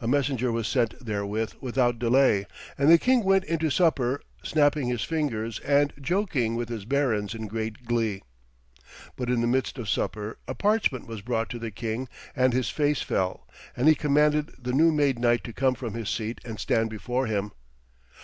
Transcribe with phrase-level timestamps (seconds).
[0.00, 2.46] A messenger was sent therewith without delay,
[2.78, 7.48] and the king went into supper, snapping his fingers and joking with his barons in
[7.48, 8.22] great glee.
[9.16, 12.70] But in the midst of supper a parchment was brought to the king and his
[12.70, 13.44] face fell,
[13.76, 17.26] and he commanded the new made knight to come from his seat and stand before
[17.26, 17.50] him.